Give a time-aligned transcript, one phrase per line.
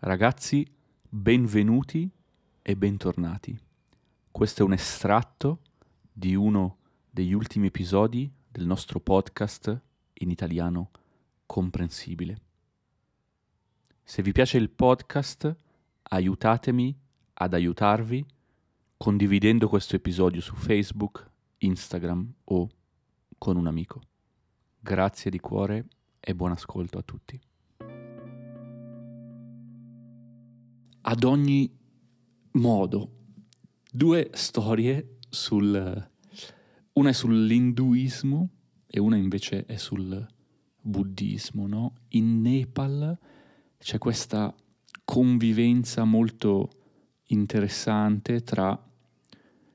[0.00, 0.64] Ragazzi,
[1.08, 2.08] benvenuti
[2.60, 3.58] e bentornati.
[4.30, 5.60] Questo è un estratto
[6.12, 6.76] di uno
[7.08, 9.80] degli ultimi episodi del nostro podcast
[10.12, 10.90] in italiano
[11.46, 12.36] comprensibile.
[14.04, 15.56] Se vi piace il podcast,
[16.02, 16.94] aiutatemi
[17.32, 18.24] ad aiutarvi
[18.98, 21.26] condividendo questo episodio su Facebook,
[21.56, 22.68] Instagram o
[23.38, 24.02] con un amico.
[24.78, 25.86] Grazie di cuore
[26.20, 27.40] e buon ascolto a tutti.
[31.08, 31.70] Ad ogni
[32.52, 33.10] modo.
[33.90, 36.10] Due storie sul...
[36.92, 38.50] Una è sull'induismo
[38.86, 40.26] e una invece è sul
[40.80, 41.94] buddismo, no?
[42.10, 43.18] In Nepal
[43.78, 44.54] c'è questa
[45.04, 46.70] convivenza molto
[47.26, 48.82] interessante tra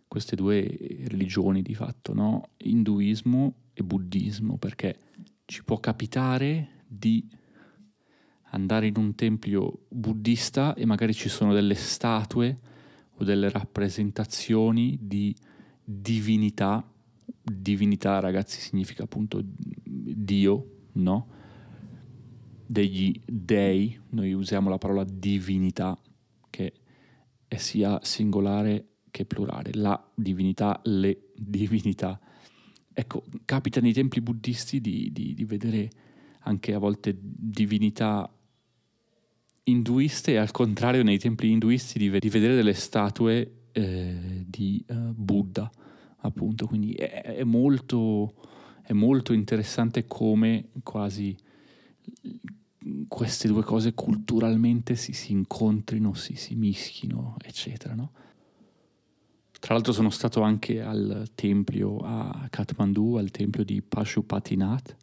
[0.07, 2.49] queste due religioni di fatto, no?
[2.57, 4.97] Induismo e buddismo, perché
[5.45, 7.25] ci può capitare di
[8.51, 12.59] andare in un tempio buddista e magari ci sono delle statue
[13.15, 15.35] o delle rappresentazioni di
[15.83, 16.85] divinità.
[17.43, 21.27] Divinità, ragazzi, significa appunto Dio, no?
[22.65, 25.97] Degli dei, noi usiamo la parola divinità,
[26.49, 26.73] che
[27.47, 29.71] è sia singolare che plurale.
[29.73, 32.19] La divinità, le divinità.
[32.93, 35.89] Ecco, capita nei templi buddisti di, di, di vedere
[36.43, 38.29] anche a volte divinità
[39.63, 45.69] induiste e al contrario nei templi induisti di, vedere delle statue eh, di uh, Buddha,
[46.17, 48.33] appunto, quindi è, è, molto,
[48.81, 51.35] è molto interessante come quasi
[53.07, 58.11] queste due cose culturalmente si, si incontrino, si, si mischino, eccetera, no?
[59.59, 64.95] Tra l'altro sono stato anche al tempio a Kathmandu, al tempio di Pashupatinath,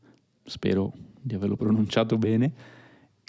[0.42, 2.52] spero di averlo pronunciato bene,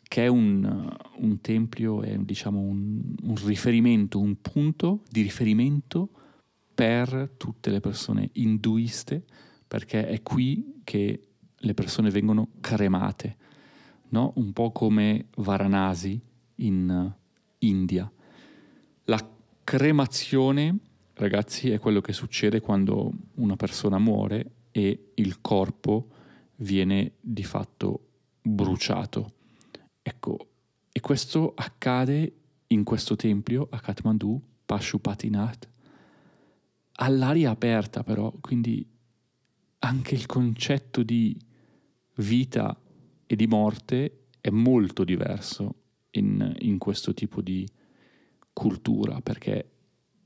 [0.10, 6.10] che è un, un tempio, è diciamo un, un, riferimento, un punto di riferimento
[6.74, 9.24] per tutte le persone induiste,
[9.68, 13.38] perché è qui che le persone vengono cremate,
[14.10, 14.34] no?
[14.38, 16.20] un po' come Varanasi
[16.56, 17.14] in
[17.60, 18.12] India.
[19.04, 19.30] La
[19.64, 20.76] cremazione,
[21.14, 26.08] ragazzi, è quello che succede quando una persona muore e il corpo
[26.56, 28.08] viene di fatto
[28.42, 29.34] bruciato
[30.10, 30.48] Ecco,
[30.92, 32.34] e questo accade
[32.68, 35.70] in questo tempio a Kathmandu, Pashupatinath,
[36.94, 38.84] all'aria aperta però, quindi
[39.78, 41.40] anche il concetto di
[42.16, 42.76] vita
[43.28, 45.76] e di morte è molto diverso
[46.12, 47.68] in, in questo tipo di
[48.52, 49.70] cultura, perché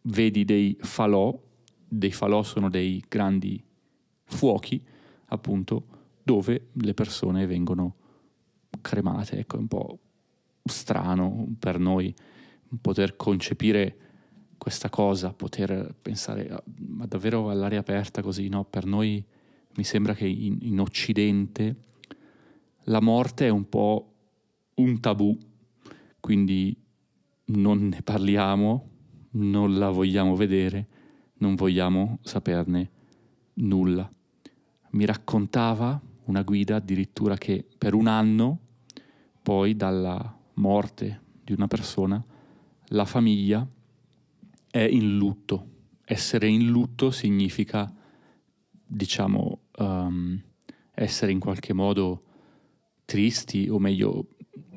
[0.04, 1.38] vedi dei falò,
[1.86, 3.62] dei falò sono dei grandi
[4.24, 4.82] fuochi,
[5.26, 5.88] appunto,
[6.24, 7.96] dove le persone vengono
[8.82, 10.00] cremate, ecco, è un po'
[10.64, 12.14] strano per noi
[12.82, 13.98] poter concepire
[14.58, 18.64] questa cosa, poter pensare ma davvero all'aria aperta così, no?
[18.64, 19.24] Per noi
[19.76, 21.76] mi sembra che in, in Occidente
[22.84, 24.14] la morte è un po'
[24.76, 25.38] un tabù,
[26.20, 26.76] quindi
[27.46, 28.90] non ne parliamo,
[29.32, 30.88] non la vogliamo vedere,
[31.40, 32.90] non vogliamo saperne
[33.56, 34.10] nulla.
[34.92, 38.60] Mi raccontava una guida addirittura che per un anno
[39.44, 42.24] poi dalla morte di una persona,
[42.88, 43.68] la famiglia
[44.72, 45.68] è in lutto.
[46.06, 47.94] Essere in lutto significa,
[48.86, 50.42] diciamo, um,
[50.94, 52.24] essere in qualche modo
[53.04, 54.30] tristi, o meglio,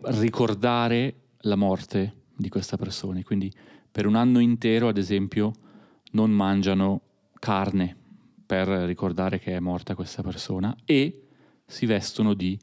[0.03, 3.23] ricordare la morte di questa persona.
[3.23, 3.53] Quindi
[3.91, 5.53] per un anno intero, ad esempio,
[6.13, 7.03] non mangiano
[7.39, 7.97] carne
[8.45, 11.29] per ricordare che è morta questa persona e
[11.65, 12.59] si vestono di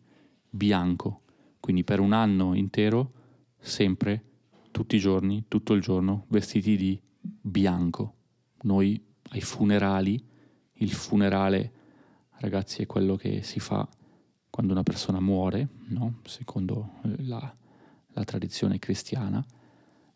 [0.50, 1.23] bianco
[1.64, 3.14] quindi per un anno intero,
[3.58, 4.22] sempre,
[4.72, 8.16] tutti i giorni, tutto il giorno, vestiti di bianco.
[8.64, 10.22] Noi ai funerali,
[10.74, 11.72] il funerale,
[12.40, 13.88] ragazzi, è quello che si fa
[14.50, 16.20] quando una persona muore, no?
[16.26, 17.56] secondo eh, la,
[18.08, 19.42] la tradizione cristiana.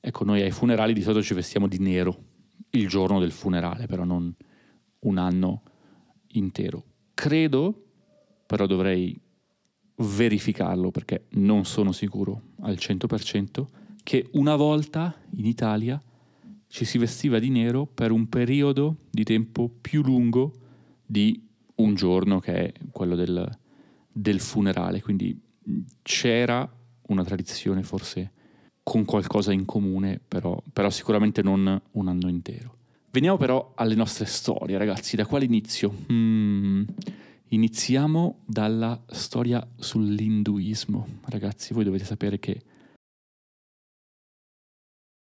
[0.01, 2.23] Ecco, noi ai funerali di solito ci vestiamo di nero
[2.71, 4.35] il giorno del funerale, però non
[4.99, 5.61] un anno
[6.31, 6.83] intero.
[7.13, 7.85] Credo,
[8.45, 9.17] però dovrei
[9.97, 13.65] verificarlo perché non sono sicuro al 100%,
[14.03, 16.01] che una volta in Italia
[16.67, 20.53] ci si vestiva di nero per un periodo di tempo più lungo
[21.05, 21.41] di
[21.75, 23.57] un giorno che è quello del,
[24.11, 25.39] del funerale, quindi
[26.01, 26.69] c'era
[27.07, 28.31] una tradizione forse
[28.83, 32.75] con qualcosa in comune, però, però sicuramente non un anno intero.
[33.11, 35.93] Veniamo però alle nostre storie, ragazzi, da quale inizio?
[36.11, 36.83] Mm,
[37.49, 41.07] Iniziamo dalla storia sull'induismo.
[41.27, 42.61] Ragazzi, voi dovete sapere che